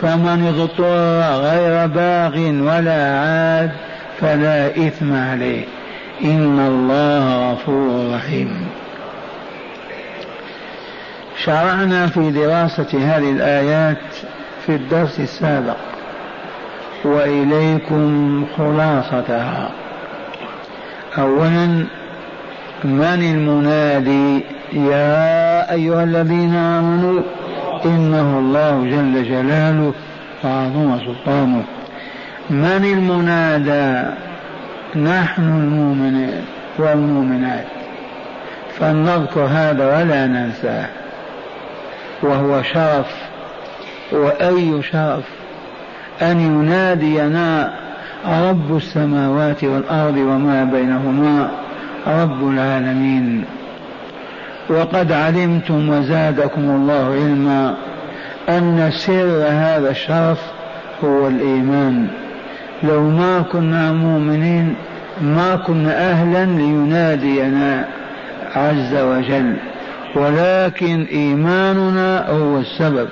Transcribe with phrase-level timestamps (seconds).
[0.00, 3.70] فمن اضطر غير باغ ولا عاد
[4.20, 5.64] فلا إثم عليه.
[6.24, 8.66] إن الله غفور رحيم.
[11.44, 13.98] شرعنا في دراسة هذه الآيات
[14.66, 15.76] في الدرس السابق
[17.04, 19.70] وإليكم خلاصتها.
[21.18, 21.66] أولا
[22.84, 27.22] من المنادي؟ يا أيها الذين آمنوا
[27.84, 29.92] إنه الله جل جلاله
[30.44, 31.64] وعظم سلطانه.
[32.50, 34.10] من المنادى؟
[34.96, 36.44] نحن المؤمنين
[36.78, 37.66] والمؤمنات.
[38.78, 40.86] فلنذكر هذا ولا ننساه.
[42.22, 43.14] وهو شرف.
[44.12, 45.24] وأي شرف؟
[46.22, 47.74] أن ينادينا
[48.28, 51.50] رب السماوات والأرض وما بينهما
[52.06, 53.44] رب العالمين.
[54.70, 57.74] وقد علمتم وزادكم الله علما
[58.48, 60.38] أن سر هذا الشرف
[61.04, 62.06] هو الإيمان.
[62.82, 64.74] لو ما كنا مؤمنين
[65.20, 67.84] ما كنا أهلا لينادينا
[68.56, 69.56] عز وجل
[70.16, 73.08] ولكن إيماننا هو السبب.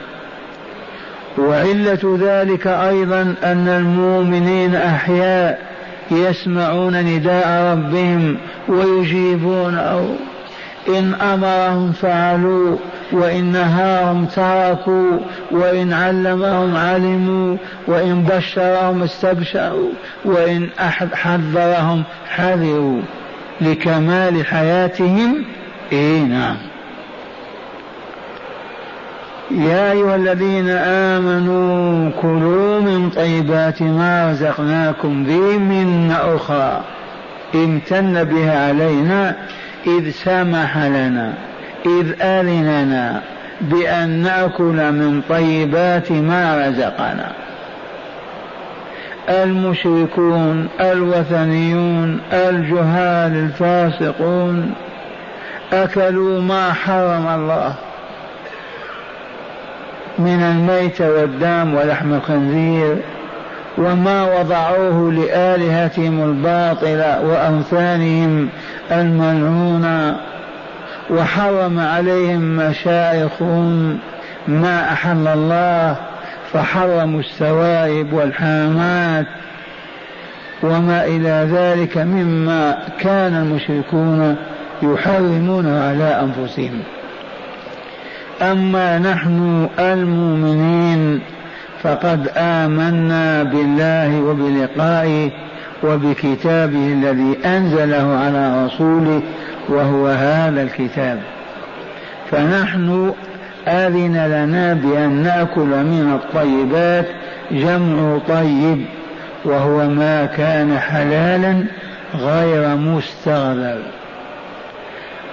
[1.39, 5.59] وعلة ذلك أيضا أن المؤمنين أحياء
[6.11, 8.37] يسمعون نداء ربهم
[8.69, 10.17] ويجيبونه.
[10.89, 12.77] إن أمرهم فعلوا
[13.13, 15.19] وإن نهاهم تركوا
[15.51, 19.91] وإن علمهم علموا وإن بشرهم استبشروا
[20.25, 20.69] وإن
[21.13, 23.01] حذرهم حذروا
[23.61, 25.45] لكمال حياتهم.
[25.93, 26.57] إيه نعم.
[29.51, 36.81] يا أيها الذين آمنوا كلوا من طيبات ما رزقناكم ذي من أخرى
[37.55, 39.37] امتن بها علينا
[39.87, 41.33] إذ سمح لنا
[41.87, 43.21] إذ أذننا
[43.61, 47.33] بأن نأكل من طيبات ما رزقنا.
[49.29, 54.75] المشركون الوثنيون الجهال الفاسقون
[55.73, 57.75] أكلوا ما حرم الله
[60.19, 62.97] من الميت والدم ولحم الخنزير.
[63.79, 68.49] وما وضعوه لآلهتهم الباطلة وأوثانهم
[68.93, 70.17] الملعونة
[71.11, 73.99] وحرم عليهم مشايخهم
[74.49, 75.97] ما أحل الله
[76.53, 79.27] فحرموا السوائب والحامات
[80.63, 84.37] وما إلى ذلك مما كان المشركون
[84.83, 86.81] يحرمونه على أنفسهم.
[88.43, 91.21] أما نحن المؤمنين
[91.83, 95.31] فقد آمنا بالله وبلقائه
[95.85, 99.23] وبكتابه الذي أنزله على رسوله
[99.69, 101.19] وهو هذا الكتاب.
[102.31, 103.13] فنحن
[103.69, 107.07] آذن لنا بأن نأكل من الطيبات
[107.51, 108.85] جمع طيب
[109.45, 111.65] وهو ما كان حلالا
[112.15, 113.83] غير مستغلل.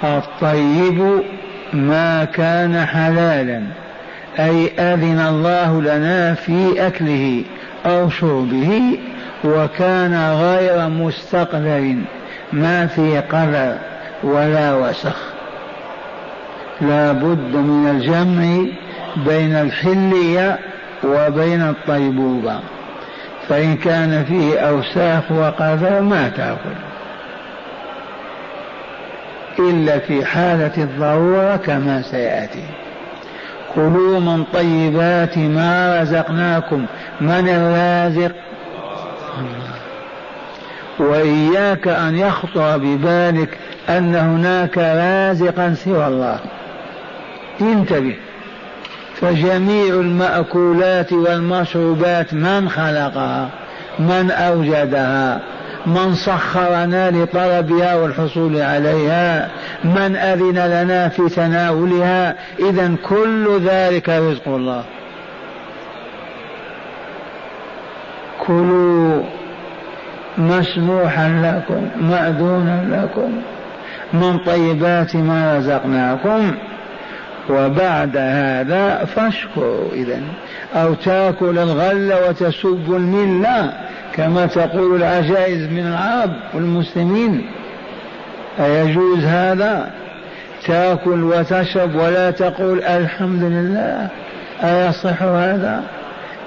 [0.04, 1.24] الطيب
[1.74, 3.62] ما كان حلالا.
[4.40, 7.44] أي أذن الله لنا في أكله
[7.86, 9.00] أو شربه
[9.44, 11.96] وكان غير مستقذر
[12.54, 13.78] ما في قذر
[14.24, 15.18] ولا وسخ.
[16.82, 18.66] لا بد من الجمع
[19.26, 20.60] بين الحلية
[21.04, 22.60] وبين الطيبوبة.
[23.50, 26.76] فإن كان فيه أوساخ وقذر ما تأكل.
[29.60, 32.64] إلا في حالة الضرورة كما سيأتي.
[33.76, 36.86] كلوا من طيبات ما رزقناكم.
[37.22, 38.32] من الرازق؟
[41.00, 43.58] وإياك أن يخطر ببالك
[43.90, 46.40] أن هناك رازقا سوى الله.
[47.62, 48.16] انتبه.
[49.22, 53.50] فجميع المأكولات والمشروبات من خلقها؟
[54.00, 55.40] من أوجدها؟
[55.86, 59.50] من سخرنا لطلبها والحصول عليها
[59.84, 64.84] من أذن لنا في تناولها إذا كل ذلك رزق الله.
[68.48, 69.24] كلوا
[70.38, 73.42] مسموحا لكم مأذونا لكم
[74.14, 76.52] من طيبات ما رزقناكم.
[77.50, 80.22] وبعد هذا فاشكروا إذا
[80.76, 83.74] أو تاكل الغل وتسب الملة
[84.14, 87.46] كما تقول العجائز من العرب والمسلمين.
[88.60, 89.92] أيجوز هذا؟
[90.66, 94.08] تاكل وتشرب ولا تقول الحمد لله.
[94.64, 95.84] أيصح هذا؟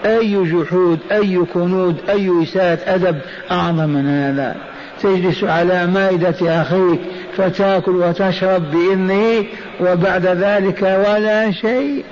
[0.05, 3.19] أي جحود أي كنود أي إساءة أدب
[3.51, 4.55] أعظم من هذا؟
[5.03, 7.01] تجلس على مائدة أخيك
[7.39, 9.45] فتاكل وتشرب بإذنه
[9.81, 12.05] وبعد ذلك ولا شيء.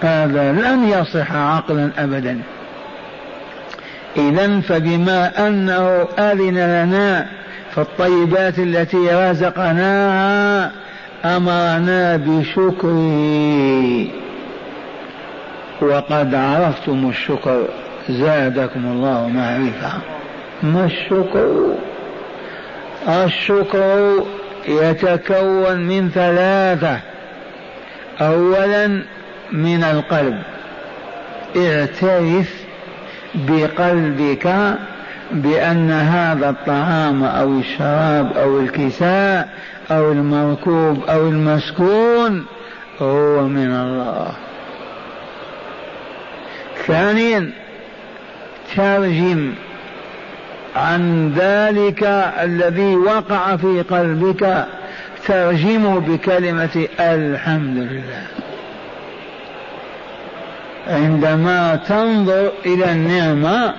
[0.00, 2.40] هذا لن يصح عقلا أبدا.
[4.16, 7.26] إذا فبما أنه أذن لنا
[7.74, 10.72] فالطيبات التي رزقناها
[11.24, 14.06] أمرنا بشكره.
[15.82, 17.64] وقد عرفتم الشكر
[18.08, 19.92] زادكم الله معرفة.
[20.62, 21.74] ما الشكر؟
[23.08, 24.24] الشكر
[24.68, 27.00] يتكون من ثلاثة.
[28.20, 29.02] أولا
[29.52, 30.42] من القلب.
[31.56, 32.54] اعترف
[33.34, 34.76] بقلبك
[35.30, 39.48] بأن هذا الطعام أو الشراب أو الكساء
[39.90, 42.46] أو المركوب أو المسكون
[43.02, 44.32] هو من الله.
[46.86, 47.50] ثانيا
[48.76, 49.52] ترجم
[50.76, 52.04] عن ذلك
[52.42, 54.66] الذي وقع في قلبك
[55.26, 58.26] ترجمه بكلمة الحمد لله.
[60.88, 63.74] عندما تنظر إلى النعمة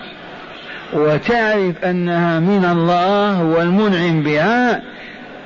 [0.94, 4.82] وتعرف أنها من الله والمنعم بها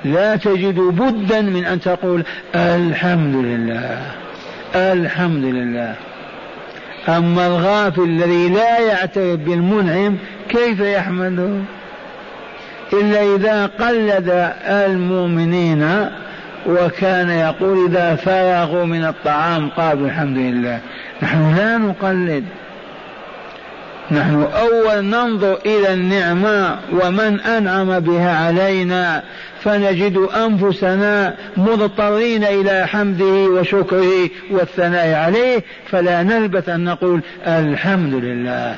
[0.06, 2.24] لا تجد بدا من أن تقول
[2.56, 4.02] الحمد لله
[4.76, 5.96] الحمد لله.
[7.10, 10.18] أما الغافل الذي لا يعترف بالمنعم
[10.50, 11.50] كيف يحمده
[12.94, 16.10] إلا إذا قلد المؤمنين
[16.66, 20.80] وكان يقول إذا فرغوا من الطعام قالوا الحمد لله.
[21.22, 22.44] نحن لا نقلد.
[24.12, 29.24] نحن أول ننظر إلى النعمة ومن أنعم بها علينا
[29.64, 38.76] فنجد أنفسنا مضطرين إلى حمده وشكره والثناء عليه فلا نلبث أن نقول الحمد لله.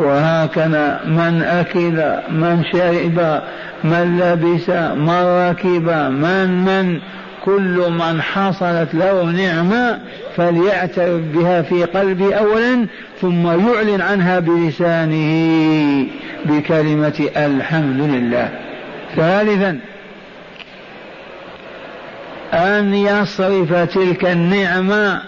[0.00, 3.42] وهكذا من أكل من شرب
[3.84, 7.00] من لبس من ركب من من
[7.44, 9.98] كل من حصلت له نعمة
[10.36, 12.86] فليعترف بها في قلبه أولا
[13.20, 16.06] ثم يعلن عنها بلسانه
[16.44, 18.48] بكلمة الحمد لله.
[19.16, 19.78] ثالثا
[22.52, 25.22] أن يصرف تلك النعمة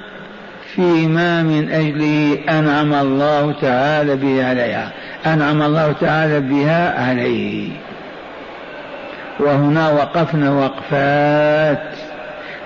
[0.75, 4.93] فيما من أجله أنعم الله تعالى به عليها.
[5.27, 7.71] أنعم الله تعالى بها عليه.
[9.41, 11.83] وهنا وقفنا وقفات.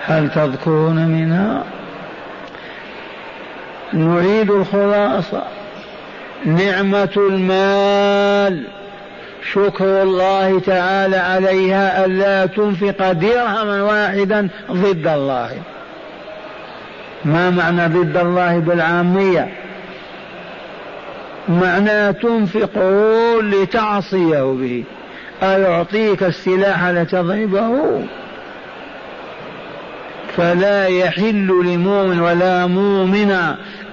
[0.05, 1.63] هل تذكرون منها؟
[3.93, 5.43] نريد الخلاصة.
[6.45, 8.63] نعمة المال.
[9.53, 15.51] شكر الله تعالى عليها ألا تنفق درهما واحدا ضد الله.
[17.25, 19.47] ما معنى ضد الله بالعامية؟
[21.49, 24.83] معنى تنفقه لتعصيه به.
[25.43, 28.01] أيعطيك السلاح لتضربه.
[30.37, 33.31] فلا يحل لمؤمن ولا مؤمن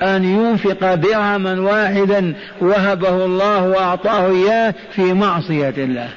[0.03, 6.09] أن ينفق درهما واحدا وهبه الله وأعطاه إياه في معصية الله.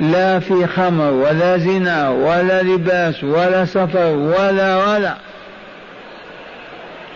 [0.00, 5.14] لا في خمر ولا زنا ولا لباس ولا سفر ولا ولا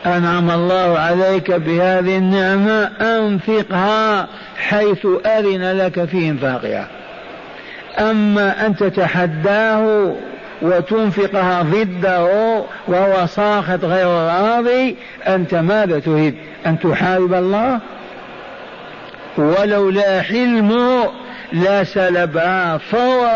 [0.06, 6.88] أنعم الله عليك بهذه النعمة أنفقها حيث أذن لك في إنفاقها
[7.98, 10.14] أما أن تتحداه
[10.62, 12.24] وتنفقها ضده
[12.88, 14.96] وهو ساخط غير راضي
[15.26, 16.34] أنت ماذا تريد؟
[16.66, 17.80] أن تحارب الله؟
[19.36, 21.10] ولولا حلمه
[21.52, 23.26] لا سلبها فور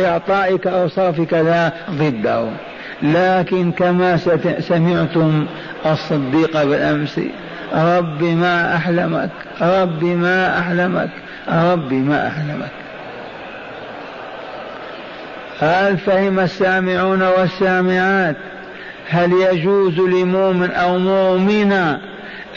[0.00, 2.48] إعطائك أو صرفك لا ضده.
[3.02, 4.16] لكن كما
[4.60, 5.46] سمعتم
[5.86, 7.20] الصديق بالأمس
[7.74, 11.10] رب ما أحلمك رب ما أحلمك
[11.48, 12.70] رب ما أحلمك.
[15.60, 18.36] هل فهم السامعون والسامعات؟
[19.08, 22.00] هل يجوز لمؤمن أو مؤمنة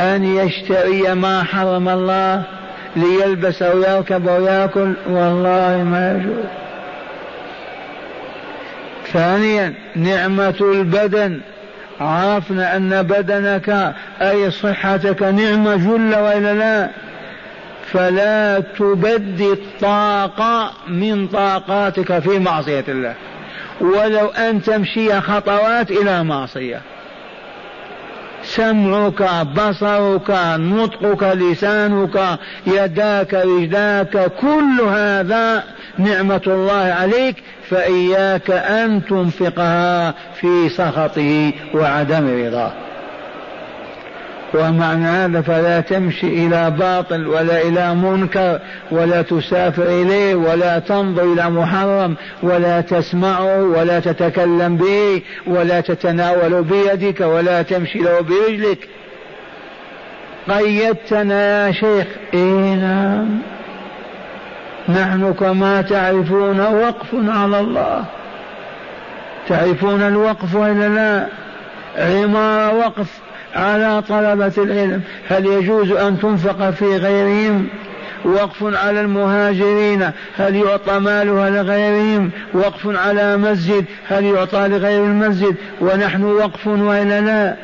[0.01, 2.43] أن يشتري ما حرم الله
[2.95, 6.45] ليلبس أو يركب أو يأكل؟ والله ما يجوز.
[9.13, 11.39] ثانيا نعمة البدن.
[12.01, 16.89] عرفنا أن بدنك أي صحتك نعمة جل وإلا لا.
[17.91, 23.13] فلا تبدي الطاقة من طاقاتك في معصية الله.
[23.81, 26.81] ولو أن تمشي خطوات إلى معصية.
[28.55, 35.63] سمعك بصرك نطقك لسانك يداك رجلاك كل هذا
[35.97, 37.35] نعمة الله عليك
[37.69, 42.88] فإياك أن تنفقها في سخطه وعدم رضاه.
[44.53, 48.59] ومعنى هذا فلا تمشي إلى باطل ولا إلى منكر
[48.91, 57.21] ولا تسافر إليه ولا تنظر إلى محرم ولا تسمعه ولا تتكلم به ولا تتناول بيدك
[57.21, 58.87] ولا تمشي له برجلك.
[60.49, 62.07] قيدتنا يا شيخ.
[62.33, 63.27] إيه نعم.
[64.89, 68.05] نحن كما تعرفون وقف على الله.
[69.47, 71.27] تعرفون الوقف ولا لا؟
[71.97, 73.28] عمار وقف.
[73.55, 77.67] على طلبة العلم هل يجوز أن تنفق في غيرهم؟
[78.25, 86.23] وقف على المهاجرين هل يعطى مالها لغيرهم؟ وقف على مسجد هل يعطى لغير المسجد؟ ونحن
[86.23, 87.55] وقف وإلا لا؟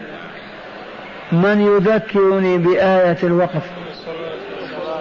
[1.31, 3.63] من يذكرني بآية الوقف؟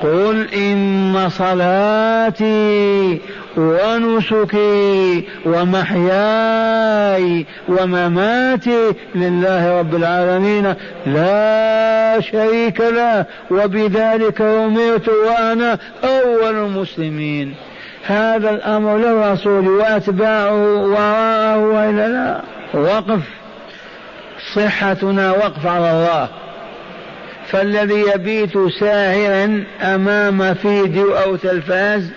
[0.05, 3.21] قل إن صلاتي
[3.57, 10.75] ونسكي ومحياي ومماتي لله رب العالمين
[11.07, 17.55] لا شريك له وبذلك أمرت وأنا أول المسلمين
[18.07, 22.41] هذا الأمر للرسول وأتباعه وراءه وإلا لا
[22.81, 23.21] وقف.
[24.55, 26.29] صحتنا وقف على الله.
[27.47, 32.11] فالذي يبيت ساهرا أمام فيديو أو تلفاز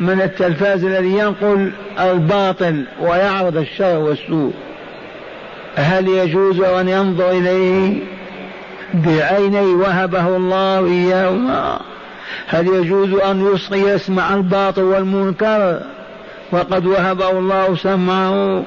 [0.00, 4.52] من التلفاز الذي ينقل الباطل ويعرض الشر والسوء
[5.76, 8.02] هل يجوز أن ينظر إليه؟
[8.94, 11.80] بعيني وهبه الله إياهما.
[12.46, 15.80] هل يجوز أن يسمع الباطل والمنكر؟
[16.52, 18.64] وقد وهبه الله سمعه.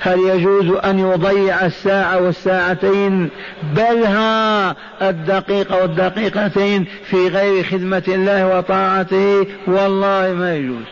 [0.00, 3.30] هل يجوز أن يضيع الساعة والساعتين؟
[3.76, 10.84] بل ها الدقيقة والدقيقتين في غير خدمة الله وطاعته والله ما يجوز.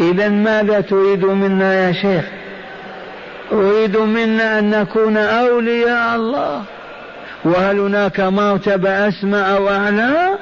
[0.00, 2.24] إذا ماذا تريد منا يا شيخ؟
[3.52, 6.62] أريد منا أن نكون أولياء الله.
[7.44, 10.38] وهل هناك مرتبة أسمى أو أعلى؟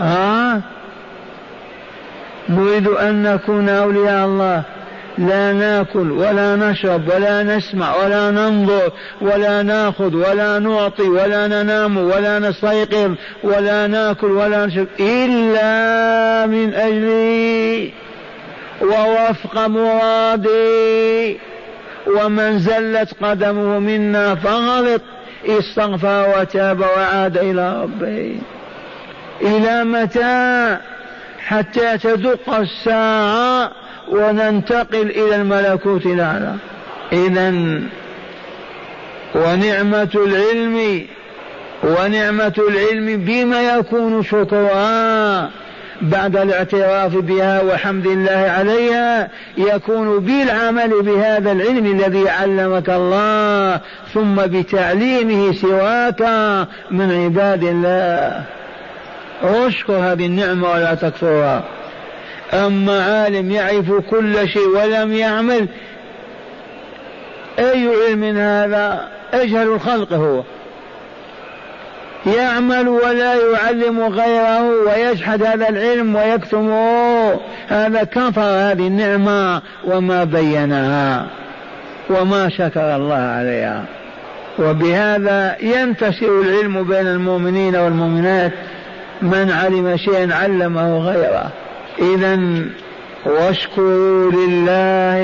[0.00, 0.60] آه
[2.48, 4.62] نريد أن نكون أولياء الله.
[5.18, 12.38] لا نأكل ولا نشرب ولا نسمع ولا ننظر ولا نأخذ ولا نعطي ولا ننام ولا
[12.38, 17.92] نستيقظ ولا نأكل ولا نشرب إلا من اجلي
[18.82, 21.38] ووفق مرادي.
[22.06, 25.02] ومن زلت قدمه منا فغلط.
[25.46, 28.36] استغفر وتاب وعاد إلى ربه.
[29.42, 30.78] إلى متى؟
[31.46, 33.70] حتى تدق الساعة
[34.08, 36.54] وننتقل إلى الملكوت الأعلى.
[37.12, 37.50] إذا
[39.34, 41.06] ونعمة العلم
[41.82, 45.50] ونعمة العلم بما يكون شكرها
[46.02, 53.80] بعد الاعتراف بها وحمد الله عليها يكون بالعمل بهذا العلم الذي علمك الله
[54.14, 56.22] ثم بتعليمه سواك
[56.90, 58.44] من عباد الله.
[59.42, 61.64] اشكر هذه النعمة ولا تكفرها.
[62.52, 65.68] أما عالم يعرف كل شيء ولم يعمل
[67.58, 70.42] أي علم هذا؟ أجهل الخلق هو.
[72.26, 77.40] يعمل ولا يعلم غيره ويجحد هذا العلم ويكتمه.
[77.68, 81.26] هذا كفر هذه النعمة وما بينها
[82.10, 83.84] وما شكر الله عليها.
[84.58, 88.52] وبهذا ينتشر العلم بين المؤمنين والمؤمنات.
[89.22, 91.50] من علم شيئا علمه غيره.
[91.98, 92.40] إذا
[93.26, 95.18] واشكروا لله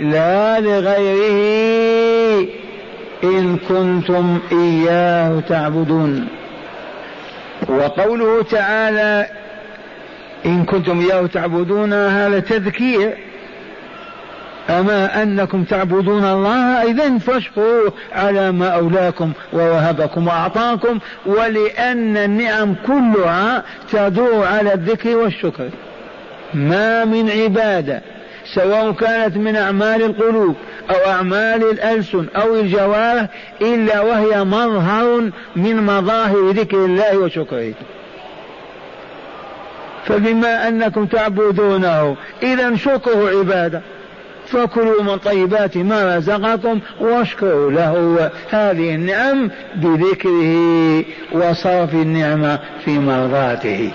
[0.00, 2.48] لا لغيره
[3.24, 6.28] إن كنتم إياه تعبدون.
[7.68, 9.26] وقوله تعالى
[10.46, 13.29] إن كنتم إياه تعبدون هذا تذكير
[14.70, 23.62] أما أنكم تعبدون الله إذا فاشكروا على ما أولاكم ووهبكم وأعطاكم ولأن النعم كلها
[23.92, 25.68] تدور على الذكر والشكر.
[26.54, 28.02] ما من عبادة
[28.54, 30.56] سواء كانت من أعمال القلوب
[30.90, 33.26] أو أعمال الألسن أو الجوارح
[33.62, 37.74] إلا وهي مظهر من مظاهر ذكر الله وشكره.
[40.04, 43.82] فبما أنكم تعبدونه إذا شكره عبادة.
[44.52, 48.30] فكلوا من طيبات ما رزقكم واشكروا له.
[48.50, 53.92] هذه النعم بذكره وصرف النعمة في مرضاته.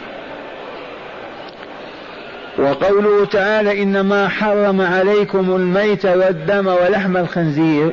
[2.57, 7.91] وقوله تعالى إنما حرم عليكم الميت والدم ولحم الخنزير.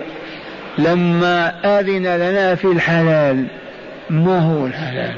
[0.79, 3.47] لما أذن لنا في الحلال
[4.11, 5.15] ما هو الحلال؟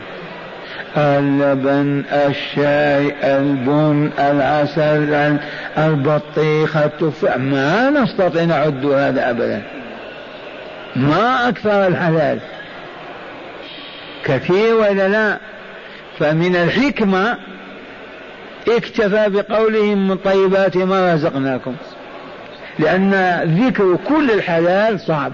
[0.97, 5.39] اللبن الشاي البن العسل
[5.79, 9.63] البطيخ التفاح ما نستطيع نعد هذا أبدا.
[10.97, 12.39] ما أكثر الحلال.
[14.25, 15.39] كثير ولا لا؟
[16.19, 17.39] فمن الحكمة
[18.69, 21.75] اكتفى بقولهم من طيبات ما رزقناكم.
[22.79, 25.33] لأن ذكر كل الحلال صعب.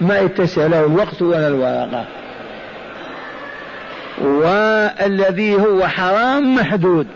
[0.00, 2.04] ما يتسع له الوقت ولا الورقة.
[4.22, 7.06] والذي هو حرام محدود.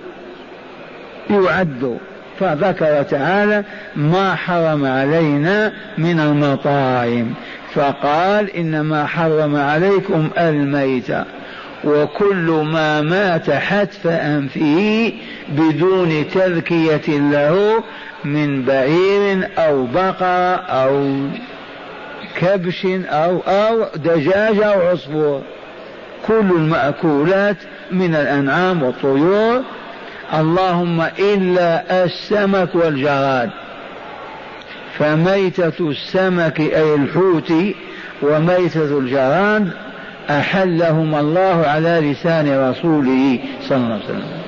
[1.31, 1.99] يعد.
[2.40, 3.64] فذكر تعالى
[3.97, 7.35] ما حرم علينا من المطاعم.
[7.75, 11.11] فقال إنما حرم عليكم الميت.
[11.85, 15.12] وكل ما مات حتف انفه
[15.49, 17.83] بدون تذكية له
[18.25, 21.21] من بعير أو بقرة أو
[22.40, 25.43] كبش أو أو دجاج أو عصفور.
[26.27, 27.57] كل المأكولات
[27.93, 29.63] من الأنعام والطيور.
[30.35, 33.51] اللهم إلا السمك والجراد.
[34.99, 37.53] فميتة السمك أي الحوت
[38.23, 39.71] وميتة الجراد
[40.31, 44.39] أحلهم الله على لسان رسوله صلى الله عليه وسلم.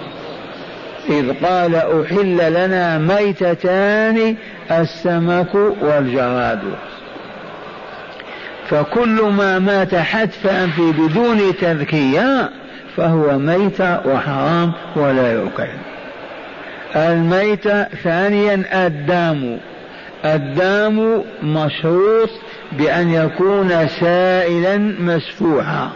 [1.08, 4.36] إذ قال أحل لنا ميتتان
[4.70, 6.60] السمك والجراد.
[8.70, 12.50] فكل ما مات حتفا في بدون تذكية
[12.96, 15.68] فهو ميت وحرام ولا يؤكل.
[16.96, 17.68] الميت
[18.02, 19.58] ثانيا الدام
[20.24, 22.30] الدام مشروط
[22.72, 25.90] بأن يكون سائلا مسفوحا.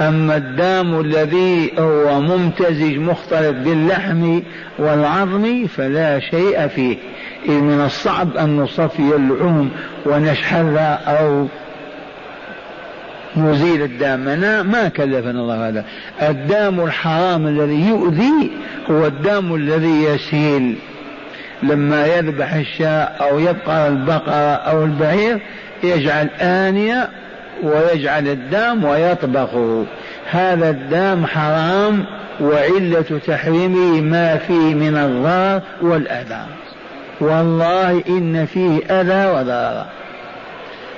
[0.00, 4.40] أما الدام الذي هو ممتزج مختلط باللحم
[4.78, 6.96] والعظم فلا شيء فيه.
[7.44, 9.70] إذ من الصعب أن نصفي اللحوم
[10.06, 11.46] ونشحذها أو
[13.36, 14.20] نزيل الدام
[14.70, 15.84] ما كلفنا الله هذا.
[16.22, 18.50] الدام الحرام الذي يؤذي
[18.90, 20.76] هو الدام الذي يسيل.
[21.62, 25.40] لما يذبح الشاء أو يبقى البقرة أو البعير
[25.82, 27.08] يجعل آنية
[27.62, 29.84] ويجعل الدام ويطبخه
[30.30, 32.04] هذا الدام حرام
[32.40, 36.46] وعلة تحريمه ما فيه من الضار والأذى.
[37.20, 39.86] والله إن فيه أذى وضرر.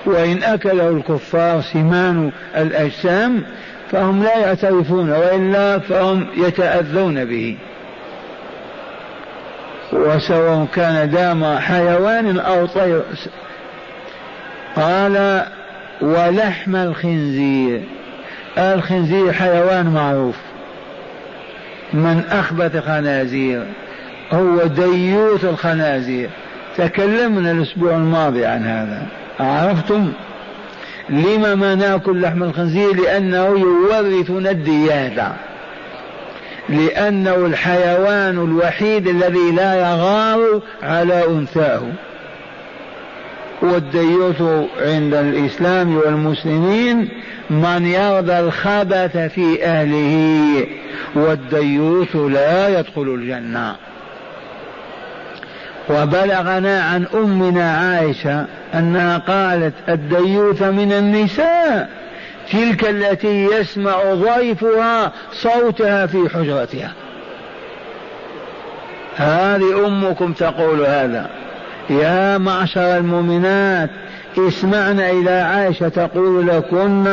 [0.07, 3.43] وإن أكله الكفار سمان الأجسام
[3.93, 7.57] فهم لا يعترفون وإلا فهم يتأذون به.
[9.93, 13.03] وسواء كان دام حيوان أو طير
[14.77, 15.45] قال
[16.01, 17.83] ولحم الخنزير.
[18.59, 20.37] الخنزير حيوان معروف.
[21.93, 23.65] من أخبث خنازير.
[24.33, 26.31] هو ديوث الخنازير.
[26.77, 29.07] تكلمنا الأسبوع الماضي عن هذا.
[29.41, 30.13] عرفتم؟
[31.09, 35.33] لما ما نأكل لحم الخنزير؟ لأنه يورثنا الدياثة
[36.69, 41.83] لأنه الحيوان الوحيد الذي لا يغار على أنثاه.
[43.63, 44.43] والديوث
[44.81, 47.09] عند الإسلام والمسلمين
[47.51, 50.67] من يرضى الخبث في أهله
[51.15, 53.77] والديوث لا يدخل الجنة.
[55.91, 61.89] وبلغنا عن أمنا عائشة أنها قالت الديوث من النساء
[62.53, 66.93] تلك التي يسمع ضيفها صوتها في حجرتها.
[69.17, 71.31] هذه أمكم تقول هذا.
[71.91, 73.91] يا معشر المؤمنات
[74.39, 77.07] اسمعنا إلى عائشة تقول لكن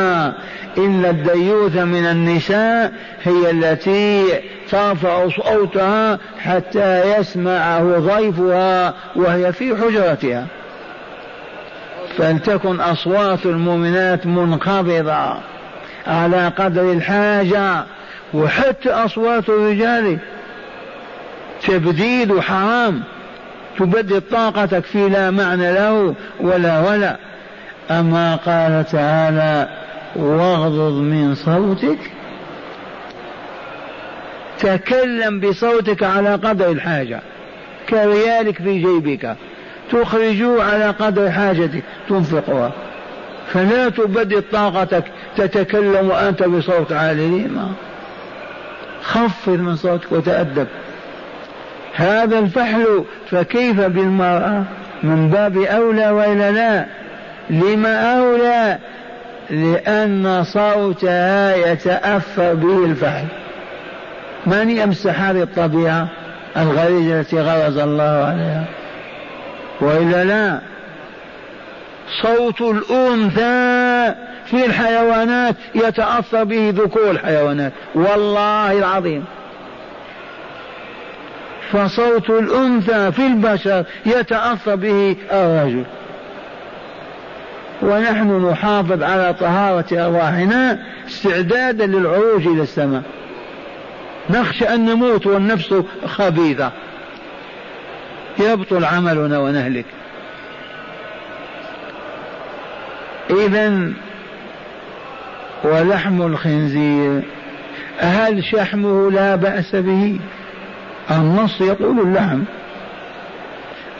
[0.78, 4.24] إن الديوث من النساء هي التي
[4.72, 10.46] ترفع صوتها حتى يسمعه ضيفها وهي في حجرتها.
[12.18, 15.34] فلتكن أصوات المؤمنات منخفضة
[16.06, 17.84] على قدر الحاجة
[18.34, 20.18] وحتى أصوات الرجال
[21.68, 23.02] تبديد حرام
[23.78, 27.16] تبدد طاقتك في لا معنى له ولا ولا.
[27.90, 29.68] أما قال تعالى
[30.16, 31.98] واغضض من صوتك
[34.62, 37.20] تكلم بصوتك على قدر الحاجة
[37.88, 39.36] كريالك في جيبك
[39.92, 42.72] تخرجه على قدر حاجتك تنفقها.
[43.52, 45.04] فلا تبدد طاقتك
[45.36, 47.48] تتكلم وأنت بصوت عالي.
[47.48, 47.72] ما؟
[49.02, 50.66] خفض من صوتك وتأدب.
[51.94, 54.64] هذا الفحل فكيف بالمرأة؟
[55.02, 56.86] من باب أولى وإلا لا.
[57.50, 58.78] لما أولى؟
[59.50, 63.41] لأن صوتها يتأثر به الفحل.
[64.46, 66.08] من يمسح هذه الطبيعة
[66.56, 68.64] الغريزة التي غرز الله عليها؟
[69.80, 70.60] وإلا لا.
[72.22, 74.14] صوت الأنثى
[74.46, 77.72] في الحيوانات يتأثر به ذكور الحيوانات.
[77.94, 79.24] والله العظيم.
[81.72, 85.84] فصوت الأنثى في البشر يتأثر به الرجل.
[87.82, 93.02] ونحن نحافظ على طهارة أرواحنا استعدادا للعروج إلى السماء.
[94.30, 95.74] نخشى أن نموت والنفس
[96.06, 96.72] خبيثة.
[98.38, 99.84] يبطل عملنا ونهلك.
[103.30, 103.92] إذا
[105.64, 107.22] ولحم الخنزير
[107.98, 110.20] هل شحمه لا بأس به؟
[111.10, 112.42] النص يقول اللحم.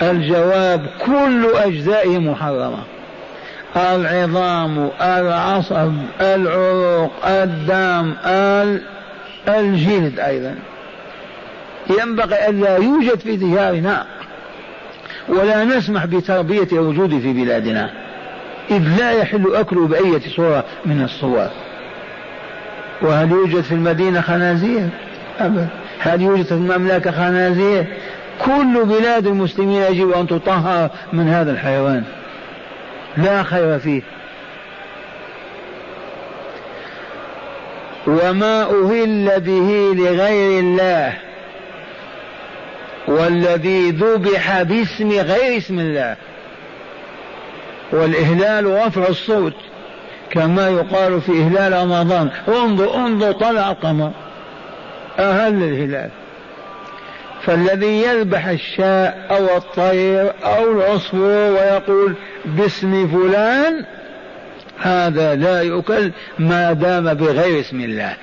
[0.02, 2.84] الجواب كل أجزائه محرمة.
[3.76, 8.14] العظام العصب العروق الدم
[9.48, 10.54] الجلد أيضا.
[11.90, 14.06] ينبغي ألا يوجد في ديارنا
[15.28, 17.90] ولا نسمح بتربية وجوده في بلادنا
[18.70, 21.48] إذ لا يحل أكله بأية صورة من الصور.
[23.02, 24.88] وهل يوجد في المدينة خنازير؟
[25.40, 25.68] أبدا.
[25.98, 27.86] هل يوجد في المملكة خنازير؟
[28.44, 32.04] كل بلاد المسلمين يجب أن تطهر من هذا الحيوان.
[33.16, 34.02] لا خير فيه.
[38.06, 41.12] وما أهل به لغير الله
[43.08, 46.16] والذي ذبح باسم غير اسم الله
[47.92, 49.54] والإهلال رفع الصوت
[50.30, 52.30] كما يقال في إهلال رمضان.
[52.48, 54.10] انظر انظر طلع القمر.
[55.18, 56.10] أهل الهلال.
[57.44, 63.84] فالذي يذبح الشاء أو الطير أو العصفور ويقول باسم فلان
[64.82, 68.14] هذا لا يؤكل ما دام بغير اسم الله.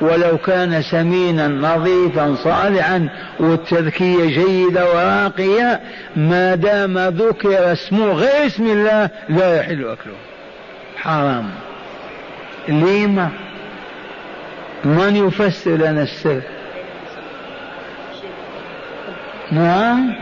[0.00, 3.08] ولو كان سمينا نظيفا صالحا
[3.40, 5.80] والتذكية جيدة وراقية
[6.16, 10.14] ما دام ذكر اسمه غير اسم الله لا يحل أكله.
[10.96, 11.50] حرام.
[12.68, 13.30] لما؟
[14.84, 16.40] من يفسر لنا السر؟
[19.52, 20.14] نعم؟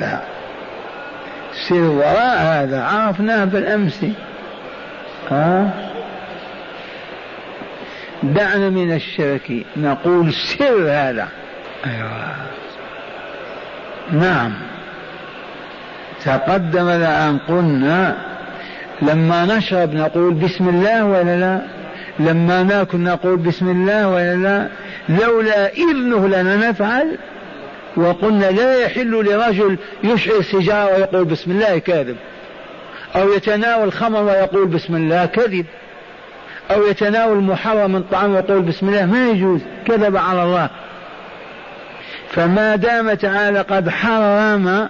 [0.00, 0.37] لا.
[1.68, 4.04] سر وراء هذا عرفناه بالأمس.
[5.30, 5.70] ها؟
[8.22, 11.28] دعنا من الشرك نقول سر هذا.
[11.86, 12.48] أيوة.
[14.12, 14.52] نعم.
[16.24, 18.16] تقدم الآن قلنا
[19.02, 21.60] لما نشرب نقول بسم الله ولا لا؟
[22.18, 24.68] لما ناكل نقول بسم الله ولا لا؟
[25.08, 27.18] لولا إذنه لنا نفعل
[27.98, 32.16] وقلنا لا يحل لرجل يشعل سيجارة ويقول بسم الله كاذب.
[33.16, 35.66] أو يتناول خمر ويقول بسم الله كذب.
[36.70, 40.70] أو يتناول محرم من ويقول بسم الله ما يجوز كذب على الله.
[42.30, 44.88] فما دام تعالى قد حرم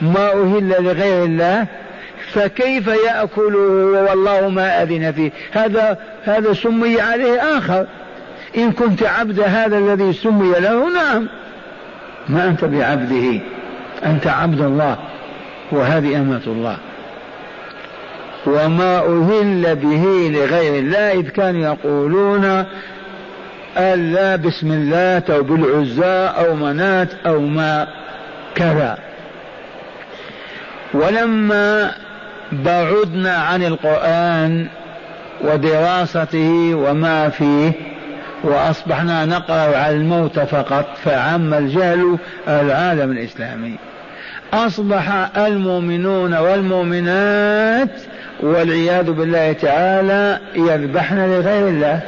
[0.00, 1.66] ما أهل لغير الله
[2.32, 3.58] فكيف يأكله
[4.08, 7.86] والله ما أذن فيه؟ هذا هذا سمي عليه آخر.
[8.56, 11.28] إن كنت عبد هذا الذي سمي له نعم.
[12.28, 13.40] ما أنت بعبده
[14.06, 14.96] أنت عبد الله
[15.72, 16.76] وهذه أمة الله.
[18.46, 22.64] وما أهل به لغير الله إذ كانوا يقولون
[23.76, 27.86] ألا بسم الله أو بالعزى أو منات أو ما
[28.54, 28.98] كذا.
[30.94, 31.92] ولما
[32.52, 34.66] بعدنا عن القرآن
[35.40, 37.72] ودراسته وما فيه
[38.44, 43.76] وأصبحنا نقرأ على الموت فقط فعم الجهل العالم الإسلامي.
[44.52, 48.00] أصبح المؤمنون والمؤمنات
[48.40, 52.00] والعياذ بالله تعالى يذبحن لغير الله.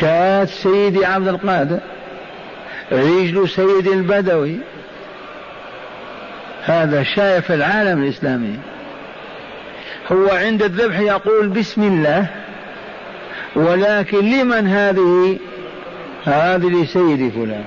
[0.00, 1.78] شاة سيدي عبد القادر
[2.92, 4.56] رجل سيدي البدوي.
[6.64, 8.58] هذا شايف العالم الإسلامي.
[10.12, 12.26] هو عند الذبح يقول بسم الله.
[13.56, 15.38] ولكن لمن هذه؟
[16.24, 17.64] هذه لسيد فلان.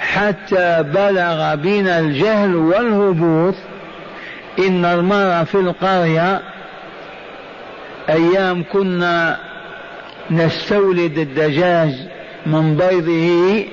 [0.00, 3.54] حتى بلغ بنا الجهل والهبوط
[4.58, 6.40] إن المرأة في القرية
[8.08, 9.36] أيام كنا
[10.30, 11.94] نستولد الدجاج
[12.46, 13.64] من بيضه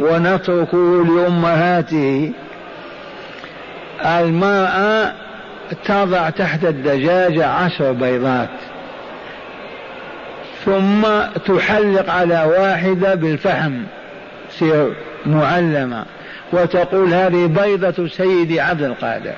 [0.00, 2.32] ونتركه لأمهاته.
[4.04, 5.12] المرأة
[5.84, 8.48] تضع تحت الدجاجة عشر بيضات.
[10.64, 11.02] ثم
[11.46, 13.82] تحلق على واحدة بالفحم
[14.50, 14.92] تصير
[15.26, 16.04] معلمة
[16.52, 19.34] وتقول هذه بيضة سيدي عبد القادر.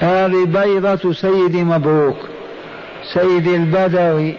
[0.00, 2.28] هذه بيضة سيدي مبروك
[3.14, 4.34] سيدي البدوي.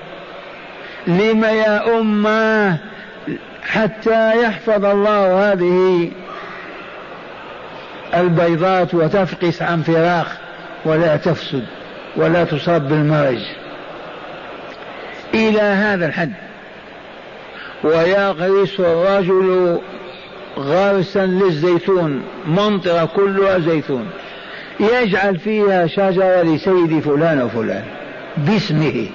[1.07, 2.77] لم يا أمة
[3.63, 6.11] حتى يحفظ الله هذه
[8.15, 10.37] البيضات وتفقس عن فراخ
[10.85, 11.63] ولا تفسد
[12.15, 13.62] ولا تصاب بالمرج.
[15.33, 16.31] إلى هذا الحد.
[17.83, 19.79] ويغرس الرجل
[20.57, 24.09] غرسا للزيتون منطقة كلها زيتون.
[24.79, 27.83] يجعل فيها شجرة لسيد فلان وفلان
[28.37, 29.07] باسمه.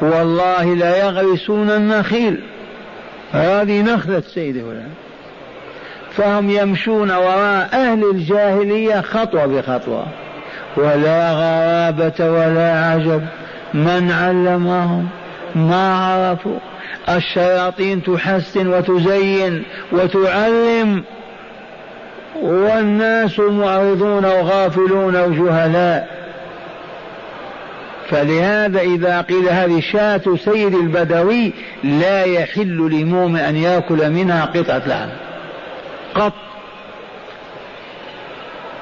[0.00, 2.40] والله لا يغرسون النخيل.
[3.32, 4.90] هذه نخلة سيد فلان.
[6.10, 10.06] فهم يمشون وراء أهل الجاهلية خطوة بخطوة.
[10.76, 13.26] ولا غرابة ولا عجب.
[13.74, 15.08] من علمهم
[15.54, 16.58] ما عرفوا.
[17.08, 21.04] الشياطين تحسن وتزين وتعلم.
[22.42, 26.20] والناس معرضون وغافلون وجهلاء.
[28.10, 31.52] فلهذا إذا قيل هذه شاة سيد البدوي
[31.84, 35.08] لا يحل لمؤمن أن يأكل منها قطعة لحم.
[36.14, 36.32] قط.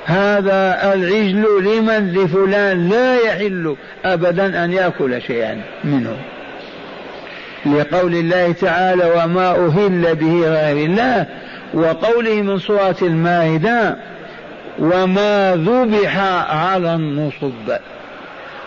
[0.08, 2.88] هذا العجل لمن؟ لفلان.
[2.88, 6.16] لا يحل أبدا أن يأكل شيئا منه.
[7.66, 11.26] لقول الله تعالى وما أهل به غير الله
[11.74, 13.96] وقوله من سورة المائدة
[14.78, 16.18] وما ذبح
[16.50, 17.72] على النصب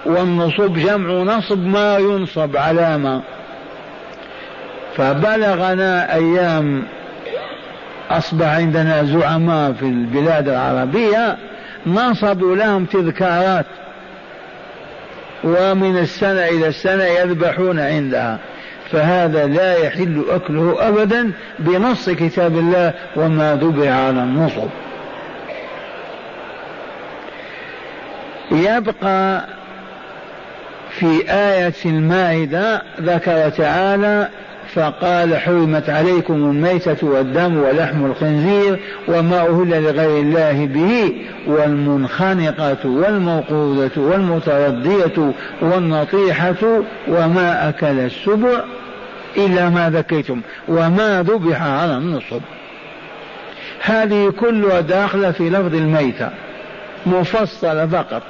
[0.06, 3.21] والنصب جمع نصب ما ينصب علامة
[4.97, 6.84] فبلغنا أيام
[8.17, 11.38] أصبح عندنا زعماء في البلاد العربية
[11.86, 13.65] نصبوا لهم تذكارات
[15.43, 18.39] ومن السنة إلى السنة يذبحون عندها
[18.91, 24.67] فهذا لا يحل أكله أبدا بنص كتاب الله وما ذبح على النصب.
[28.52, 29.45] يبقى
[30.89, 34.30] في آية المائدة ذكر تعالى
[34.73, 41.13] فقال حرمت عليكم الميتة والدم ولحم الخنزير وما أهل لغير الله به
[41.47, 48.63] والمنخنقة والموقوذة والمتردية والنطيحة وما أكل السبع
[49.38, 52.41] إلا ما ذكيتم وما ذبح على النصب.
[53.81, 56.29] هذه كلها داخلة في لفظ الميتة
[57.05, 58.23] مفصلة فقط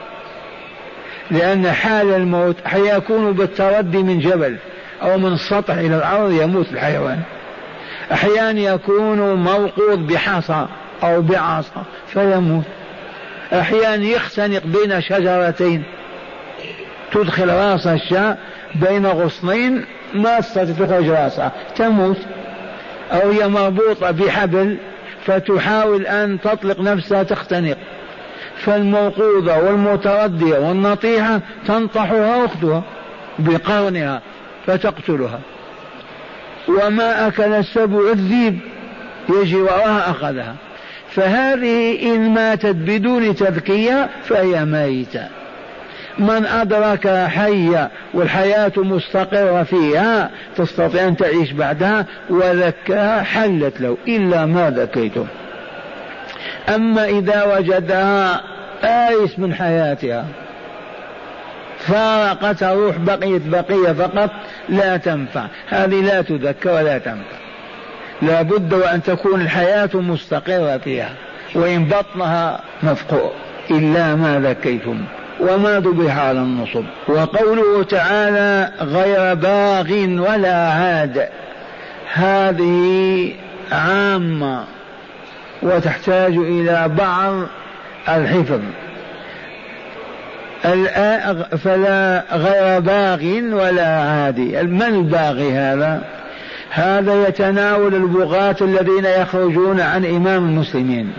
[1.31, 4.57] لأن حال الموت حيكون بالتردي من جبل.
[5.01, 7.19] أو من سطح إلى الأرض يموت الحيوان.
[8.11, 10.65] أحيانا يكون موقوض بحصى
[11.03, 12.63] أو بعصا فيموت.
[13.53, 15.83] أحيانا يختنق بين شجرتين.
[17.11, 18.37] تدخل رأس الشاة
[18.75, 21.51] بين غصنين ما تستطيع تخرج رأسها.
[21.75, 22.17] تموت.
[23.11, 24.77] أو هي مربوطة بحبل
[25.25, 27.77] فتحاول أن تطلق نفسها تختنق.
[28.57, 32.83] فالموقوذة والمتردية والنطيحة تنطحها أختها
[33.39, 34.21] بقرنها.
[34.67, 35.39] فتقتلها.
[36.67, 38.59] وما أكل السبع الذيب
[39.29, 40.55] يجي وراها أخذها.
[41.09, 45.27] فهذه إن ماتت بدون تذكية فهي ميتة.
[46.19, 53.97] من أدرك حية والحياة مستقرة فيها تستطيع أن تعيش بعدها وذكاها حلت له.
[54.07, 55.25] إلا ما ذكيتم
[56.75, 58.41] أما إذا وجدها
[58.83, 60.25] آيس من حياتها
[61.87, 64.29] فارقتها روح بقيت بقية فقط
[64.69, 65.45] لا تنفع.
[65.67, 67.37] هذه لا تذكى ولا تنفع.
[68.21, 71.09] لا بد وأن تكون الحياة مستقرة فيها
[71.55, 73.31] وإن بطنها مفقوع.
[73.71, 75.05] إلا ما ذكيتم.
[75.39, 76.83] وما ذبح على النصب.
[77.07, 79.91] وقوله تعالى غير باغ
[80.31, 81.29] ولا عاد.
[82.13, 83.33] هذه
[83.71, 84.63] عامة
[85.61, 87.33] وتحتاج إلى بعض
[88.09, 88.59] الحفظ.
[91.57, 94.63] فلا غير باغ ولا عادي.
[94.63, 96.03] ما الباغي هذا؟
[96.69, 101.13] هذا يتناول البغاة الذين يخرجون عن إمام المسلمين.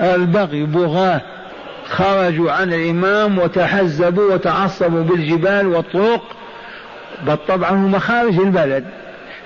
[0.00, 1.20] البغي بغاة
[1.86, 6.22] خرجوا عن الإمام وتحزبوا وتعصبوا بالجبال والطرق
[7.26, 8.84] بل طبعا هم خارج البلد.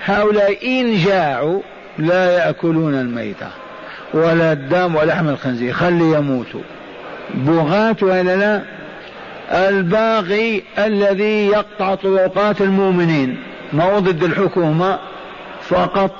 [0.05, 1.61] هؤلاء إن جاعوا
[1.97, 3.47] لا يأكلون الميتة
[4.13, 6.61] ولا الدم ولحم الخنزير خلي يموتوا.
[7.35, 8.61] بغاة ولا لا
[9.69, 13.37] الباغي الذي يقطع طرقات المؤمنين.
[13.73, 14.99] ما هو ضد الحكومة؟
[15.61, 16.15] فقط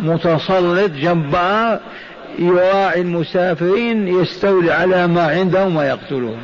[0.00, 1.80] متسلط جبار
[2.38, 6.38] يراعي المسافرين يستولي على ما عندهم ويقتلهم.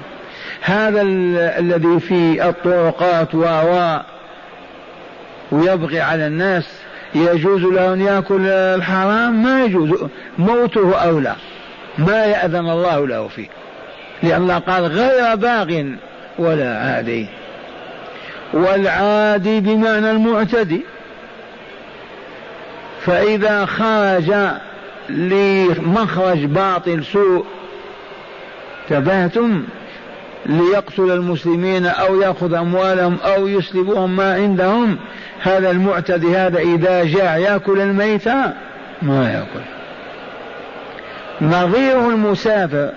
[0.60, 1.02] هذا
[1.58, 3.98] الذي في الطرقات و
[5.52, 6.64] ويبغي على الناس
[7.14, 9.90] يجوز له أن يأكل الحرام؟ ما يجوز.
[10.38, 11.34] موته أولى
[11.98, 13.48] ما يأذن الله له فيه.
[14.22, 15.84] لأن الله قال غير باغ
[16.38, 17.26] ولا عادي
[18.52, 20.82] والعادي بمعنى المعتدي
[23.00, 24.32] فإذا خرج
[25.08, 27.44] لمخرج باطل سوء
[28.88, 29.64] تبهتم
[30.46, 34.98] ليقتل المسلمين أو يأخذ أموالهم أو يسلبهم ما عندهم.
[35.42, 38.52] هذا المعتدي هذا إذا جاء يأكل الميتة
[39.02, 39.81] ما يأكل.
[41.42, 42.90] نظيره المسافر.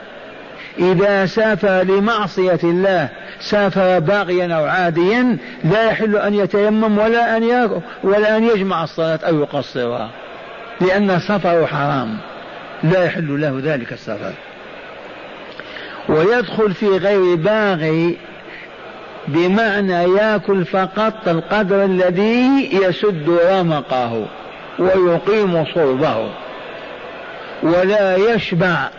[0.79, 7.69] إذا سافر لمعصية الله سافر باغيا أو عاديا لا يحل أن يتيمم ولا أن
[8.03, 10.09] ولا أن يجمع الصلاة أو يقصرها.
[10.81, 12.17] لأن سفره حرام.
[12.83, 14.33] لا يحل له ذلك السفر.
[16.09, 18.17] ويدخل في غير باغي
[19.27, 24.25] بمعنى يأكل فقط القدر الذي يسد رمقه
[24.79, 26.29] ويقيم صلبه.
[27.63, 28.89] ولا يشبع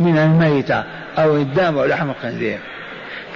[0.00, 0.84] من الميتة
[1.18, 2.58] أو الدم أو لحم الخنزير.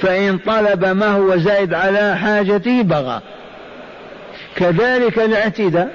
[0.00, 3.20] فإن طلب ما هو زائد على حاجته بغى.
[4.57, 5.88] كذلك الاعتداء.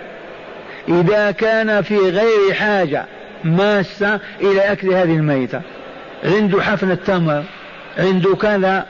[0.87, 3.05] إذا كان في غير حاجة
[3.43, 5.61] ماسة إلى أكل هذه الميتة.
[6.23, 7.43] عنده حفن التمر
[7.97, 8.85] عنده كذا.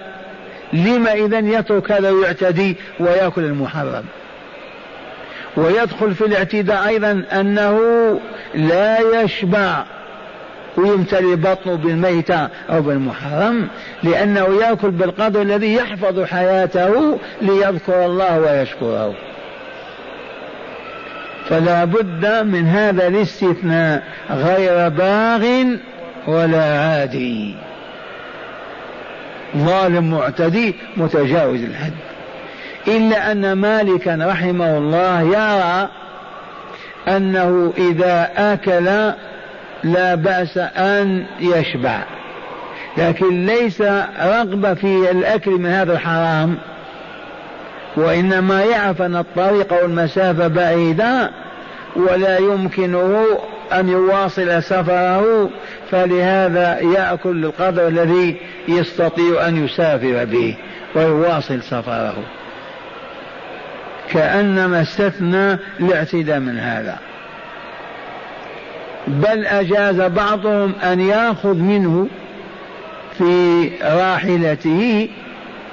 [0.73, 4.03] لما إذا يترك هذا ويعتدي ويأكل المحرم؟
[5.57, 7.79] ويدخل في الاعتداء أيضا أنه
[8.55, 9.83] لا يشبع
[10.77, 13.67] ويمتلي بطنه بالميتة أو بالمحرم
[14.03, 19.15] لأنه يأكل بالقدر الذي يحفظ حياته ليذكر الله ويشكره.
[21.49, 25.63] فلا بد من هذا الاستثناء غير باغ
[26.27, 27.55] ولا عادي.
[29.57, 32.08] ظالم معتدي متجاوز الحد.
[32.87, 35.89] إلا أن مالكا رحمه الله يرى
[37.07, 39.13] أنه إذا أكل
[39.83, 42.03] لا بأس أن يشبع.
[42.97, 43.81] لكن ليس
[44.21, 46.57] رغبة في الأكل من هذا الحرام
[47.95, 51.31] وإنما يعرف أن الطريق والمسافة بعيدة
[51.95, 53.25] ولا يمكنه
[53.73, 55.49] أن يواصل سفره
[55.91, 58.37] فلهذا يأكل القدر الذي
[58.67, 60.55] يستطيع أن يسافر به
[60.95, 62.15] ويواصل سفره.
[64.11, 66.97] كأنما استثنى الاعتداء من هذا.
[69.07, 72.07] بل أجاز بعضهم أن يأخذ منه
[73.17, 75.09] في راحلته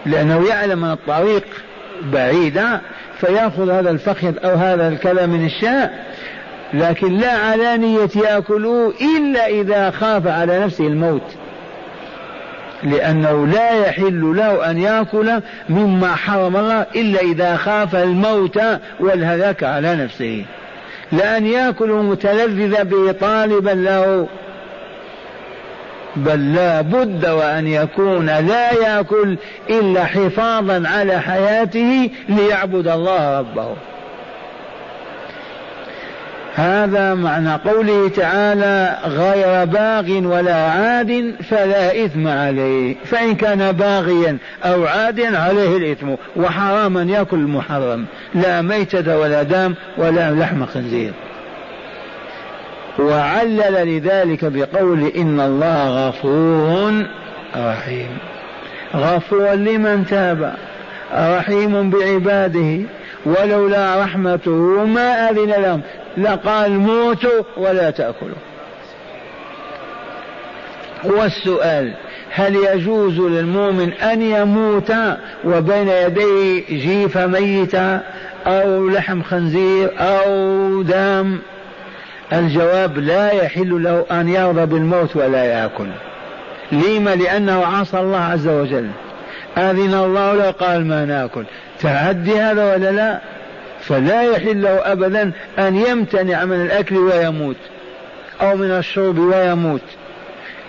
[0.07, 1.44] لأنه يعلم أن الطريق
[2.12, 2.81] بعيدة
[3.20, 6.07] فيأخذ هذا الفخذ أو هذا الكلام من الشاء.
[6.75, 11.45] لكن لا على نية يأكله إلا إذا خاف على نفسه الموت.
[12.83, 18.61] لأنه لا يحل له أن يأكل مما حرم الله إلا إذا خاف الموت
[19.01, 20.45] والهلاك على نفسه.
[21.12, 24.29] لأن يأكل متلذذ به طالبا له.
[26.17, 29.37] بل لا بد وأن يكون لا يأكل
[29.71, 33.77] إلا حفاظا على حياته ليعبد الله ربه.
[36.57, 44.87] هذا معنى قوله تعالى غير باغ ولا عاد فلا إثم عليه فإن كان باغيا أو
[44.87, 51.12] عاديا عليه الإثم وحراما يأكل المحرم لا ميتة ولا دم ولا لحم خنزير.
[52.99, 57.07] وعلل لذلك بقول إن الله غفور
[57.57, 58.19] رحيم.
[58.95, 60.55] غفور لمن تاب
[61.14, 62.81] رحيم بعباده
[63.27, 65.81] ولولا رحمته ما أذن لهم.
[66.16, 68.37] لقال موتوا ولا تأكلوا.
[71.05, 71.92] والسؤال
[72.31, 74.92] هل يجوز للمؤمن أن يموت
[75.44, 78.00] وبين يديه جيف ميتة
[78.46, 81.38] أو لحم خنزير أو دم؟
[82.33, 85.88] الجواب لا يحل له أن يرضى بالموت ولا يأكل.
[86.72, 88.90] لما لأنه عصى الله عز وجل.
[89.59, 91.44] أذن الله له قال ما نأكل.
[91.81, 93.20] تعدي هذا ولا لا؟
[93.88, 97.57] فلا يحل له أبدا أن يمتنع من الأكل ويموت
[98.40, 99.83] أو من الشرب ويموت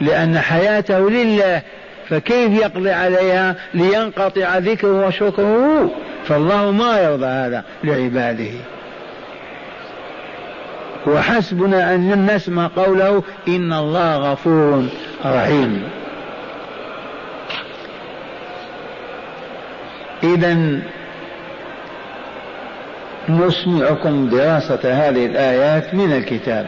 [0.02, 1.62] لأن حياته لله
[2.10, 5.92] فكيف يقضي عليها لينقطع ذكره وشكره؟
[6.28, 8.52] فالله ما يرضى هذا لعباده.
[11.08, 14.86] وحسبنا أن نسمع قوله إن الله غفور
[15.26, 15.84] رحيم.
[20.24, 20.82] إذا
[23.30, 26.68] نسمعكم دراسة هذه الآيات من الكتاب.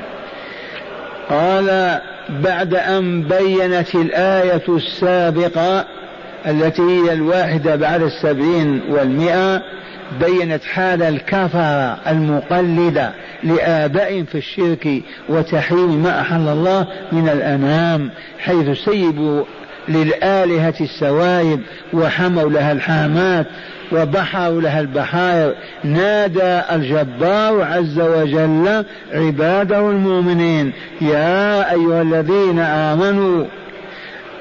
[1.30, 1.99] قال
[2.30, 5.86] بعد أن بينت الآية السابقة
[6.45, 9.62] التي هي الواحدة بعد السبعين والمئة
[10.20, 13.12] بينت حال الكفرة المقلدة
[13.43, 19.43] لآبائهم في الشرك وتحريم ما أحل الله من الأنام حيث سيبوا
[19.88, 21.60] للآلهة السوائب
[21.94, 23.46] وحموا لها الحامات
[23.92, 25.54] وبحروا لها البحائر.
[25.84, 30.72] نادى الجبار عز وجل عباده المؤمنين
[31.02, 33.46] يا أيها الذين آمنوا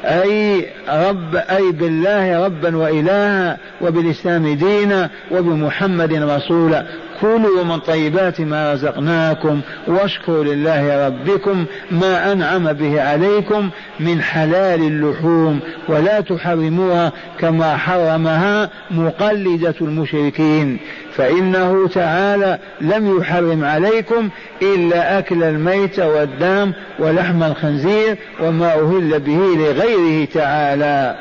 [0.05, 6.87] أي رب أي بالله ربا وإلها وبالإسلام دينا وبمحمد رسولا.
[7.21, 15.61] كلوا من طيبات ما رزقناكم واشكروا لله ربكم ما أنعم به عليكم من حلال اللحوم
[15.89, 20.79] ولا تحرموها كما حرمها مقلدة المشركين
[21.15, 24.29] فإنه تعالى لم يحرم عليكم
[24.63, 31.17] إلا أكل الميت والدم ولحم الخنزير وما أهل به لغيره تعالى.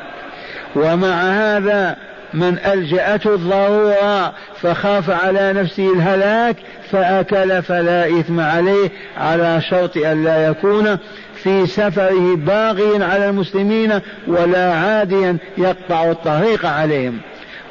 [0.76, 1.96] ومع هذا
[2.34, 6.56] من ألجأته الضرورة فخاف على نفسه الهلاك
[6.90, 10.98] فأكل فلا إثم عليه على شرط أن لا يكون
[11.34, 17.18] في سفره باغيا على المسلمين ولا عاديا يقطع الطريق عليهم.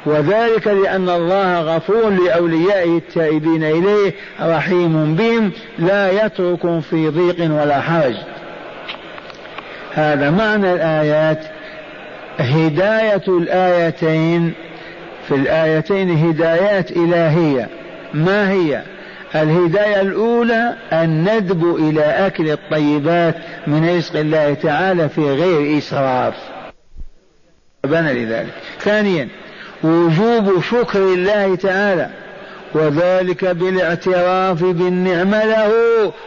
[0.06, 8.14] وذلك لأن الله غفور لأوليائه التائبين إليه رحيم بهم لا يتركهم في ضيق ولا حرج.
[9.94, 11.57] هذا معنى الآيات.
[12.38, 14.52] هداية الآيتين
[15.28, 17.68] في الآيتين هدايات إلهية.
[18.14, 18.82] ما هي؟
[19.34, 23.34] الهداية الأولى الندب إلى أكل الطيبات
[23.66, 26.34] من رزق الله تعالى في غير إسراف.
[27.84, 28.52] بنى لذلك.
[28.80, 29.28] ثانيا
[29.82, 32.10] وجوب شكر الله تعالى
[32.74, 35.72] وذلك بالاعتراف بالنعمة له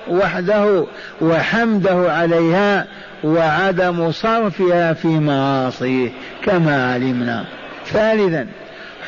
[0.09, 0.85] وحده
[1.21, 2.87] وحمده عليها
[3.23, 6.09] وعدم صرفها في معاصيه
[6.45, 7.45] كما علمنا.
[7.85, 8.47] ثالثا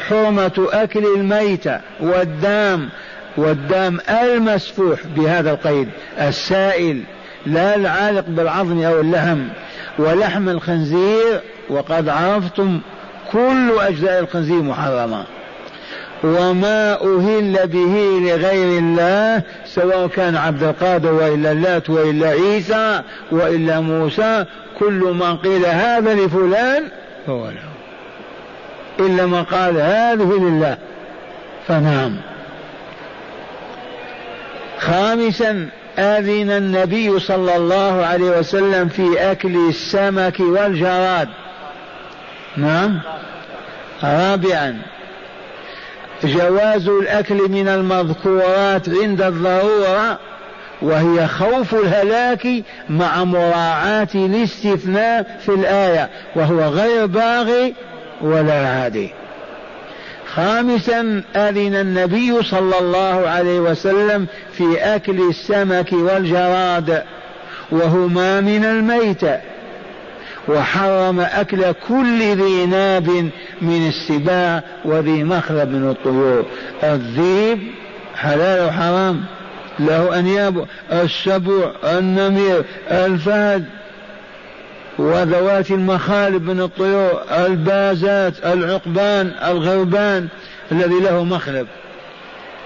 [0.08, 2.90] حرمة أكل الميتة والدام
[3.38, 5.90] والدام المسفوح بهذا القيد
[6.22, 7.04] السائل
[7.46, 9.40] لا العالق بالعظم أو اللحم
[9.98, 12.80] ولحم الخنزير وقد عرفتم
[13.32, 15.26] كل أجزاء الخنزير محرمة.
[16.24, 23.02] وما أهل به لغير الله سواء كان عبد القادر وإلا اللات وإلا عيسى
[23.32, 24.46] وإلا موسى
[24.80, 26.84] كل من قيل هذا لفلان
[27.28, 27.74] فهو له.
[29.06, 30.78] إلا من قال هذه لله.
[31.68, 32.18] فنعم.
[34.80, 35.70] خامسا
[36.00, 41.30] أذن النبي صلى الله عليه وسلم في أكل السمك والجراد.
[42.58, 43.00] نعم.
[44.04, 44.82] رابعا
[46.26, 50.20] جواز الأكل من المذكورات عند الضرورة
[50.82, 52.48] وهي خوف الهلاك
[52.90, 57.74] مع مراعاة الاستثناء في الآية وهو غير باغي
[58.22, 59.10] ولا عادي
[60.36, 67.04] خامسا أذن النبي صلى الله عليه وسلم في أكل السمك والجراد
[67.72, 69.40] وهما من الميتة.
[70.48, 73.10] وحرم أكل كل ذي ناب
[73.62, 76.46] من السباع وذي مخلب من الطيور.
[76.84, 77.60] الذيب
[78.16, 79.24] حلال وحرام
[79.80, 83.66] له أنياب السبع النمير الفهد.
[84.98, 90.28] وذوات المخالب من الطيور البازات العقبان الغربان
[90.72, 91.68] الذي له مخلب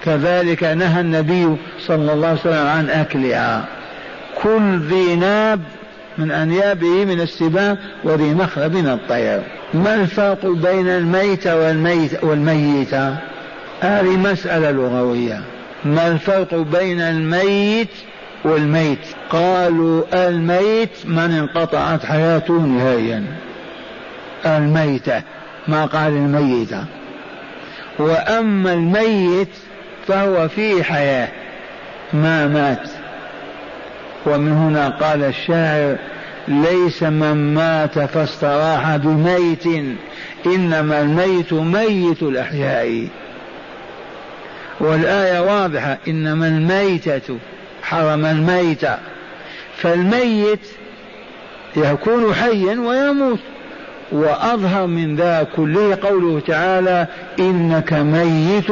[0.04, 1.56] كذلك نهى النبي
[1.86, 3.64] صلى الله عليه وسلم عن أكلها.
[4.42, 5.60] كل ذي ناب
[6.18, 9.42] من أنيابه من السباع وذي مخلب من الطير.
[9.74, 13.16] ما الفرق بين الميت والميت والميتة
[13.80, 15.40] هذه مسألة لغوية.
[15.84, 17.88] ما الفرق بين الميت
[18.44, 18.98] والميت؟
[19.30, 23.24] قالوا الميت من انقطعت حياته نهائيا.
[24.46, 25.22] الميتة
[25.68, 26.84] ما قال الميتة
[27.98, 29.48] وأما الميت
[30.06, 31.28] فهو فيه حياة.
[32.12, 32.88] ما مات.
[34.34, 34.88] ومن هنا.
[34.88, 35.96] قال الشاعر
[36.48, 39.66] ليس من مات فاستراح بميت
[40.46, 43.08] إنما الميت ميت الأحياء.
[44.80, 47.38] والآية واضحة إنما الميتة
[47.82, 48.82] حرم الميت
[49.76, 50.60] فالميت
[51.76, 53.38] يكون حيا ويموت.
[54.12, 57.06] وأظهر من ذا كله قوله تعالى
[57.38, 58.70] إنك ميت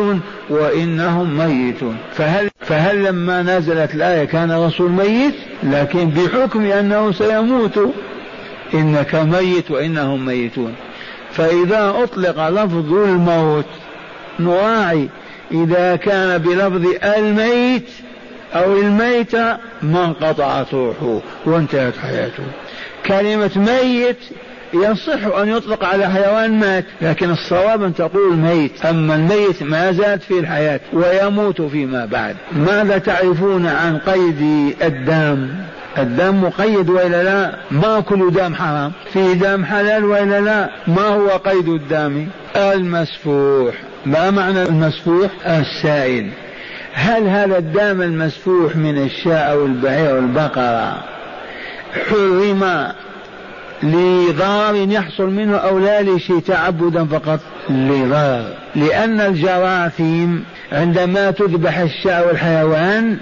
[0.51, 1.97] وإنهم ميتون.
[2.13, 7.79] فهل, فهل لما نزلت الآية كان الرسول ميت؟ لكن بحكم أنه سيموت.
[8.75, 10.75] إنك ميت وإنهم ميتون.
[11.33, 13.67] فإذا أطلق لفظ الموت
[14.41, 15.09] نراعي
[15.53, 17.89] إذا كان بلفظ الميت
[18.55, 22.45] أو الميتة ما انقطعت روحه وانتهت حياته.
[23.07, 24.19] كلمة ميت
[24.75, 26.85] يصح أن يطلق على حيوان مات.
[27.03, 28.87] لكن الصواب أن تقول ميت.
[28.87, 32.37] أما الميت ما زالت فيه الحياة ويموت فيما بعد.
[32.53, 35.67] ماذا تعرفون عن قيد الدام
[35.99, 41.29] الدم مقيد وإلا لا؟ ما كل دم حرام؟ في دم حلال وإلا لا؟ ما هو
[41.29, 43.75] قيد الدم؟ المسفوح.
[44.07, 46.31] ما معنى المسفوح؟ السائل.
[46.93, 51.05] هل هذا الدم المسفوح من الشاء أو البعير والبقره
[52.11, 52.93] حرم
[53.83, 57.41] لضرر يحصل منه أو لا لشيء تعبدا فقط.
[57.71, 63.17] لضرر لأن الجراثيم عندما تذبح الشاء والحيوان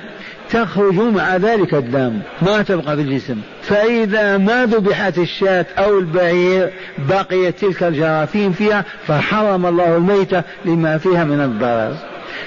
[0.50, 3.36] تخرج مع ذلك الدم ما تبقى في الجسم.
[3.62, 6.70] فإذا ما ذبحت الشاة أو البعير
[7.08, 11.96] بقيت تلك الجراثيم فيها فحرم الله الميتة لما فيها من الضرر.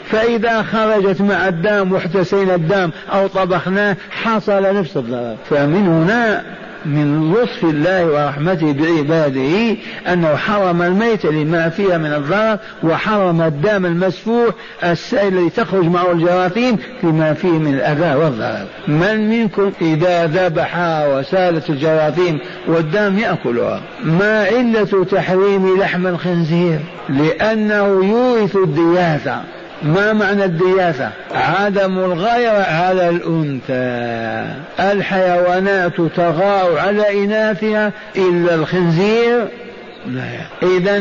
[0.05, 5.35] فإذا خرجت مع الدم واحتسينا الدم أو طبخناه حصل نفس الضرر.
[5.49, 6.43] فمن هنا
[6.87, 9.75] من لطف الله ورحمته بعباده
[10.13, 16.77] أنه حرم الميت لما فيها من الضرر وحرم الدم المسفوح السائل الذي تخرج معه الجراثيم
[17.03, 18.65] لما فيه من الأذى والضرر.
[18.87, 20.77] من منكم إذا ذبح
[21.09, 26.79] وسالت الجراثيم والدم يأكلها؟ ما علة تحريم لحم الخنزير؟
[27.09, 29.56] لأنه يورث الدياثة.
[29.83, 34.53] ما معنى الدياثة عدم الغيرة على الأنثى.
[34.79, 39.47] الحيوانات تغار على إناثها إلا الخنزير؟
[40.63, 40.99] إذا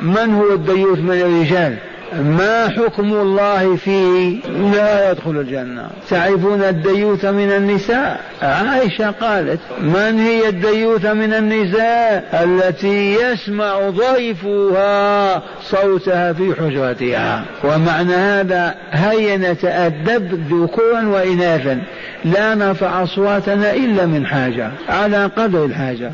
[0.00, 1.76] من هو الديوث من الرجال؟
[2.12, 4.40] ما حكم الله فيه؟
[4.72, 5.88] لا يدخل الجنة.
[6.10, 16.32] تعرفون الديوث من النساء؟ عائشة قالت من هي الديوث من النساء التي يسمع ضيفها صوتها
[16.32, 21.80] في حجرتها؟ ومعنى هذا هيا نتأدب ذكورا وإناثا.
[22.24, 26.12] لا نرفع أصواتنا إلا من حاجة على قدر الحاجة.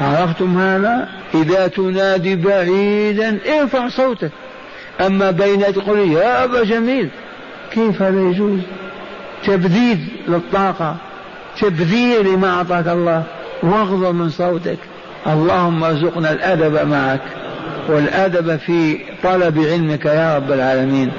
[0.00, 4.30] عرفتم هذا؟ إذا تنادي بعيدا ارفع صوتك.
[5.00, 7.08] أما بين تقول يا أبا جميل
[7.72, 8.60] كيف هذا يجوز؟
[9.46, 10.96] تبذيذ للطاقة
[11.60, 13.22] تبذير لما أعطاك الله
[13.62, 14.78] واغضب من صوتك.
[15.26, 17.20] اللهم ارزقنا الأدب معك
[17.88, 21.12] والأدب في طلب علمك يا رب العالمين.